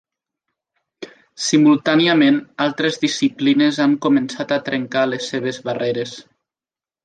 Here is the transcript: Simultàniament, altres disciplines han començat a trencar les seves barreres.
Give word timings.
Simultàniament, 1.47 2.41
altres 2.67 2.99
disciplines 3.05 3.79
han 3.87 3.95
començat 4.09 4.57
a 4.57 4.61
trencar 4.71 5.07
les 5.15 5.33
seves 5.35 5.65
barreres. 5.71 6.19